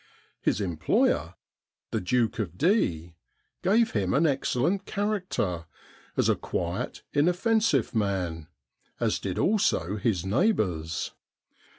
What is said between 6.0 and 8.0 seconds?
as a quiet, inoffensive